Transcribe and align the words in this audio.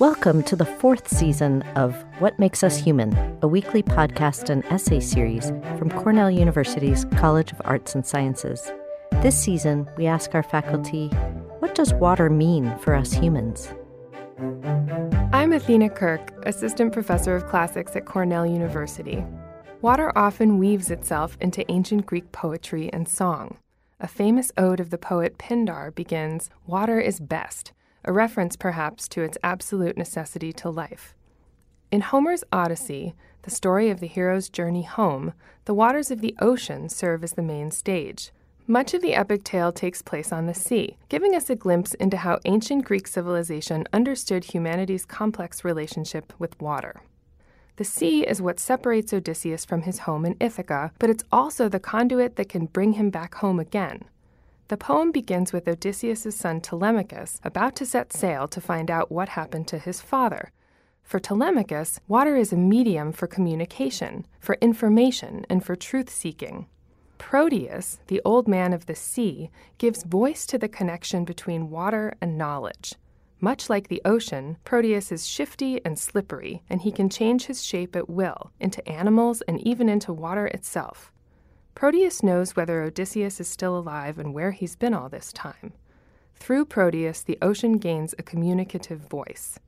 Welcome 0.00 0.42
to 0.44 0.56
the 0.56 0.66
fourth 0.80 1.06
season 1.06 1.62
of 1.76 1.94
What 2.18 2.36
Makes 2.40 2.64
Us 2.64 2.76
Human, 2.76 3.16
a 3.40 3.46
weekly 3.46 3.84
podcast 3.84 4.50
and 4.50 4.64
essay 4.64 4.98
series 4.98 5.50
from 5.78 5.90
Cornell 5.90 6.28
University's 6.28 7.04
College 7.16 7.52
of 7.52 7.62
Arts 7.64 7.94
and 7.94 8.04
Sciences. 8.04 8.72
This 9.22 9.38
season, 9.38 9.88
we 9.96 10.06
ask 10.06 10.34
our 10.34 10.42
faculty 10.42 11.06
what 11.60 11.76
does 11.76 11.94
water 11.94 12.28
mean 12.28 12.76
for 12.78 12.96
us 12.96 13.12
humans? 13.12 13.72
I'm 15.32 15.52
Athena 15.52 15.90
Kirk, 15.90 16.32
Assistant 16.46 16.92
Professor 16.92 17.36
of 17.36 17.46
Classics 17.46 17.94
at 17.94 18.06
Cornell 18.06 18.44
University. 18.44 19.24
Water 19.84 20.10
often 20.16 20.56
weaves 20.56 20.90
itself 20.90 21.36
into 21.42 21.70
ancient 21.70 22.06
Greek 22.06 22.32
poetry 22.32 22.90
and 22.90 23.06
song. 23.06 23.58
A 24.00 24.08
famous 24.08 24.50
ode 24.56 24.80
of 24.80 24.88
the 24.88 24.96
poet 24.96 25.36
Pindar 25.36 25.94
begins 25.94 26.48
Water 26.66 26.98
is 27.00 27.20
best 27.20 27.72
a 28.02 28.10
reference 28.10 28.56
perhaps 28.56 29.06
to 29.08 29.20
its 29.20 29.36
absolute 29.42 29.98
necessity 29.98 30.54
to 30.54 30.70
life. 30.70 31.14
In 31.90 32.00
Homer's 32.00 32.42
Odyssey, 32.50 33.14
the 33.42 33.50
story 33.50 33.90
of 33.90 34.00
the 34.00 34.06
hero's 34.06 34.48
journey 34.48 34.84
home, 34.84 35.34
the 35.66 35.74
waters 35.74 36.10
of 36.10 36.22
the 36.22 36.34
ocean 36.38 36.88
serve 36.88 37.22
as 37.22 37.34
the 37.34 37.42
main 37.42 37.70
stage. 37.70 38.32
Much 38.66 38.94
of 38.94 39.02
the 39.02 39.14
epic 39.14 39.44
tale 39.44 39.70
takes 39.70 40.00
place 40.00 40.32
on 40.32 40.46
the 40.46 40.54
sea, 40.54 40.96
giving 41.10 41.34
us 41.34 41.50
a 41.50 41.54
glimpse 41.54 41.92
into 41.92 42.16
how 42.16 42.38
ancient 42.46 42.86
Greek 42.86 43.06
civilization 43.06 43.86
understood 43.92 44.44
humanity's 44.44 45.04
complex 45.04 45.62
relationship 45.62 46.32
with 46.38 46.58
water. 46.58 47.02
The 47.76 47.84
sea 47.84 48.24
is 48.24 48.40
what 48.40 48.60
separates 48.60 49.12
Odysseus 49.12 49.64
from 49.64 49.82
his 49.82 50.00
home 50.00 50.24
in 50.24 50.36
Ithaca, 50.38 50.92
but 51.00 51.10
it's 51.10 51.24
also 51.32 51.68
the 51.68 51.80
conduit 51.80 52.36
that 52.36 52.48
can 52.48 52.66
bring 52.66 52.92
him 52.92 53.10
back 53.10 53.34
home 53.36 53.58
again. 53.58 54.02
The 54.68 54.76
poem 54.76 55.10
begins 55.10 55.52
with 55.52 55.66
Odysseus' 55.66 56.36
son 56.36 56.60
Telemachus 56.60 57.40
about 57.42 57.74
to 57.76 57.86
set 57.86 58.12
sail 58.12 58.46
to 58.48 58.60
find 58.60 58.90
out 58.90 59.10
what 59.10 59.30
happened 59.30 59.66
to 59.68 59.78
his 59.78 60.00
father. 60.00 60.52
For 61.02 61.18
Telemachus, 61.18 61.98
water 62.08 62.36
is 62.36 62.52
a 62.52 62.56
medium 62.56 63.12
for 63.12 63.26
communication, 63.26 64.24
for 64.38 64.56
information, 64.60 65.44
and 65.50 65.64
for 65.64 65.74
truth 65.76 66.08
seeking. 66.08 66.66
Proteus, 67.18 67.98
the 68.06 68.22
old 68.24 68.46
man 68.46 68.72
of 68.72 68.86
the 68.86 68.94
sea, 68.94 69.50
gives 69.78 70.04
voice 70.04 70.46
to 70.46 70.58
the 70.58 70.68
connection 70.68 71.24
between 71.24 71.70
water 71.70 72.14
and 72.20 72.38
knowledge. 72.38 72.94
Much 73.44 73.68
like 73.68 73.88
the 73.88 74.00
ocean, 74.06 74.56
Proteus 74.64 75.12
is 75.12 75.28
shifty 75.28 75.78
and 75.84 75.98
slippery, 75.98 76.62
and 76.70 76.80
he 76.80 76.90
can 76.90 77.10
change 77.10 77.44
his 77.44 77.62
shape 77.62 77.94
at 77.94 78.08
will 78.08 78.50
into 78.58 78.88
animals 78.88 79.42
and 79.42 79.60
even 79.60 79.86
into 79.86 80.14
water 80.14 80.46
itself. 80.46 81.12
Proteus 81.74 82.22
knows 82.22 82.56
whether 82.56 82.82
Odysseus 82.82 83.40
is 83.40 83.46
still 83.46 83.76
alive 83.76 84.18
and 84.18 84.32
where 84.32 84.52
he's 84.52 84.76
been 84.76 84.94
all 84.94 85.10
this 85.10 85.30
time. 85.30 85.74
Through 86.34 86.64
Proteus, 86.64 87.22
the 87.22 87.36
ocean 87.42 87.76
gains 87.76 88.14
a 88.18 88.22
communicative 88.22 89.00
voice. 89.10 89.58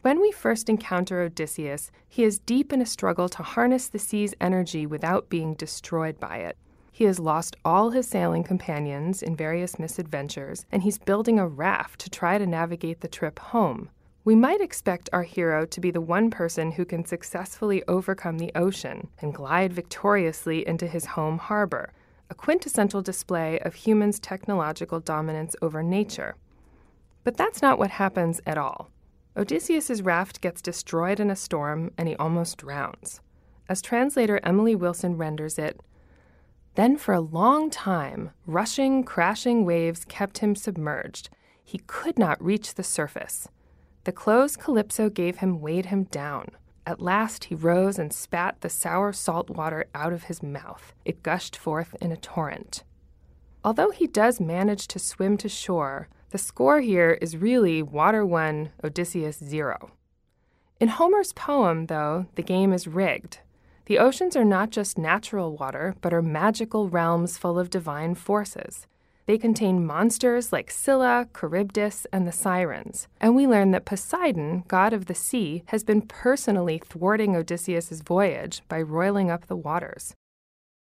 When 0.00 0.18
we 0.18 0.32
first 0.32 0.70
encounter 0.70 1.20
Odysseus, 1.20 1.90
he 2.08 2.24
is 2.24 2.38
deep 2.38 2.72
in 2.72 2.80
a 2.80 2.86
struggle 2.86 3.28
to 3.28 3.42
harness 3.42 3.86
the 3.86 3.98
sea's 3.98 4.34
energy 4.40 4.86
without 4.86 5.28
being 5.28 5.52
destroyed 5.52 6.18
by 6.18 6.38
it. 6.38 6.56
He 6.94 7.04
has 7.06 7.18
lost 7.18 7.56
all 7.64 7.90
his 7.90 8.06
sailing 8.06 8.44
companions 8.44 9.20
in 9.20 9.34
various 9.34 9.80
misadventures, 9.80 10.64
and 10.70 10.80
he's 10.80 10.96
building 10.96 11.40
a 11.40 11.48
raft 11.48 11.98
to 12.02 12.08
try 12.08 12.38
to 12.38 12.46
navigate 12.46 13.00
the 13.00 13.08
trip 13.08 13.40
home. 13.40 13.90
We 14.22 14.36
might 14.36 14.60
expect 14.60 15.10
our 15.12 15.24
hero 15.24 15.66
to 15.66 15.80
be 15.80 15.90
the 15.90 16.00
one 16.00 16.30
person 16.30 16.70
who 16.70 16.84
can 16.84 17.04
successfully 17.04 17.82
overcome 17.88 18.38
the 18.38 18.52
ocean 18.54 19.08
and 19.18 19.34
glide 19.34 19.72
victoriously 19.72 20.64
into 20.68 20.86
his 20.86 21.04
home 21.04 21.38
harbor, 21.38 21.92
a 22.30 22.34
quintessential 22.36 23.02
display 23.02 23.58
of 23.58 23.74
humans' 23.74 24.20
technological 24.20 25.00
dominance 25.00 25.56
over 25.60 25.82
nature. 25.82 26.36
But 27.24 27.36
that's 27.36 27.60
not 27.60 27.76
what 27.76 27.90
happens 27.90 28.40
at 28.46 28.56
all. 28.56 28.88
Odysseus's 29.36 30.02
raft 30.02 30.40
gets 30.40 30.62
destroyed 30.62 31.18
in 31.18 31.28
a 31.28 31.34
storm 31.34 31.90
and 31.98 32.06
he 32.06 32.14
almost 32.14 32.58
drowns. 32.58 33.20
As 33.68 33.82
translator 33.82 34.38
Emily 34.44 34.76
Wilson 34.76 35.16
renders 35.16 35.58
it, 35.58 35.80
then 36.74 36.96
for 36.96 37.14
a 37.14 37.20
long 37.20 37.70
time, 37.70 38.30
rushing, 38.46 39.04
crashing 39.04 39.64
waves 39.64 40.04
kept 40.04 40.38
him 40.38 40.56
submerged. 40.56 41.30
He 41.62 41.78
could 41.86 42.18
not 42.18 42.42
reach 42.42 42.74
the 42.74 42.82
surface. 42.82 43.48
The 44.04 44.12
clothes 44.12 44.56
Calypso 44.56 45.08
gave 45.08 45.38
him 45.38 45.60
weighed 45.60 45.86
him 45.86 46.04
down. 46.04 46.48
At 46.86 47.00
last 47.00 47.44
he 47.44 47.54
rose 47.54 47.98
and 47.98 48.12
spat 48.12 48.60
the 48.60 48.68
sour 48.68 49.12
salt 49.12 49.48
water 49.48 49.86
out 49.94 50.12
of 50.12 50.24
his 50.24 50.42
mouth. 50.42 50.92
It 51.04 51.22
gushed 51.22 51.56
forth 51.56 51.94
in 52.00 52.12
a 52.12 52.16
torrent. 52.16 52.84
Although 53.64 53.90
he 53.90 54.06
does 54.06 54.40
manage 54.40 54.86
to 54.88 54.98
swim 54.98 55.38
to 55.38 55.48
shore, 55.48 56.08
the 56.30 56.38
score 56.38 56.80
here 56.80 57.12
is 57.22 57.36
really 57.36 57.82
Water 57.82 58.26
1, 58.26 58.70
Odysseus 58.82 59.38
0. 59.38 59.92
In 60.80 60.88
Homer's 60.88 61.32
poem, 61.32 61.86
though, 61.86 62.26
the 62.34 62.42
game 62.42 62.72
is 62.74 62.86
rigged. 62.86 63.38
The 63.86 63.98
oceans 63.98 64.34
are 64.34 64.46
not 64.46 64.70
just 64.70 64.96
natural 64.96 65.56
water, 65.56 65.94
but 66.00 66.14
are 66.14 66.22
magical 66.22 66.88
realms 66.88 67.36
full 67.36 67.58
of 67.58 67.68
divine 67.68 68.14
forces. 68.14 68.86
They 69.26 69.36
contain 69.36 69.84
monsters 69.84 70.52
like 70.52 70.70
Scylla, 70.70 71.28
Charybdis, 71.38 72.06
and 72.12 72.26
the 72.26 72.32
Sirens. 72.32 73.08
And 73.20 73.36
we 73.36 73.46
learn 73.46 73.72
that 73.72 73.84
Poseidon, 73.84 74.64
god 74.68 74.92
of 74.92 75.06
the 75.06 75.14
sea, 75.14 75.64
has 75.66 75.84
been 75.84 76.02
personally 76.02 76.80
thwarting 76.84 77.36
Odysseus' 77.36 78.00
voyage 78.00 78.62
by 78.68 78.80
roiling 78.80 79.30
up 79.30 79.46
the 79.46 79.56
waters. 79.56 80.14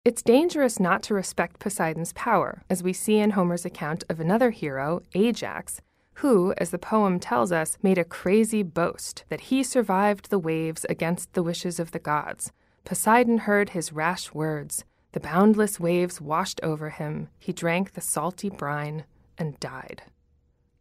It's 0.03 0.21
dangerous 0.21 0.79
not 0.79 1.01
to 1.03 1.13
respect 1.13 1.59
Poseidon's 1.59 2.13
power, 2.13 2.63
as 2.69 2.83
we 2.83 2.91
see 2.91 3.19
in 3.19 3.31
Homer's 3.31 3.65
account 3.65 4.03
of 4.09 4.19
another 4.19 4.49
hero, 4.49 5.01
Ajax, 5.13 5.81
who, 6.15 6.53
as 6.57 6.71
the 6.71 6.77
poem 6.77 7.19
tells 7.19 7.51
us, 7.51 7.77
made 7.81 7.97
a 7.97 8.03
crazy 8.03 8.63
boast 8.63 9.23
that 9.29 9.41
he 9.41 9.63
survived 9.63 10.29
the 10.29 10.39
waves 10.39 10.85
against 10.89 11.33
the 11.33 11.43
wishes 11.43 11.79
of 11.79 11.91
the 11.91 11.99
gods. 11.99 12.51
Poseidon 12.83 13.39
heard 13.39 13.69
his 13.69 13.93
rash 13.93 14.33
words. 14.33 14.83
The 15.13 15.19
boundless 15.19 15.79
waves 15.79 16.21
washed 16.21 16.59
over 16.63 16.89
him. 16.89 17.29
He 17.39 17.53
drank 17.53 17.93
the 17.93 18.01
salty 18.01 18.49
brine 18.49 19.05
and 19.37 19.59
died. 19.59 20.03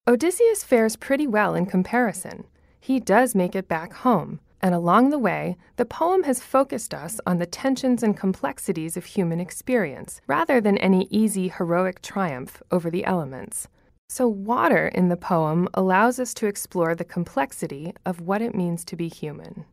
Odysseus 0.06 0.64
fares 0.64 0.96
pretty 0.96 1.26
well 1.26 1.54
in 1.54 1.66
comparison. 1.66 2.44
He 2.80 3.00
does 3.00 3.34
make 3.34 3.54
it 3.54 3.68
back 3.68 3.92
home, 3.92 4.40
and 4.62 4.74
along 4.74 5.10
the 5.10 5.18
way, 5.18 5.56
the 5.76 5.84
poem 5.84 6.24
has 6.24 6.40
focused 6.42 6.94
us 6.94 7.20
on 7.26 7.38
the 7.38 7.46
tensions 7.46 8.02
and 8.02 8.16
complexities 8.16 8.96
of 8.96 9.04
human 9.04 9.40
experience, 9.40 10.20
rather 10.26 10.60
than 10.60 10.78
any 10.78 11.06
easy 11.10 11.48
heroic 11.48 12.02
triumph 12.02 12.62
over 12.70 12.90
the 12.90 13.04
elements. 13.04 13.68
So, 14.08 14.26
water 14.26 14.88
in 14.88 15.08
the 15.08 15.16
poem 15.16 15.68
allows 15.74 16.18
us 16.18 16.34
to 16.34 16.46
explore 16.46 16.94
the 16.94 17.04
complexity 17.04 17.94
of 18.04 18.20
what 18.20 18.42
it 18.42 18.54
means 18.54 18.84
to 18.86 18.96
be 18.96 19.08
human. 19.08 19.64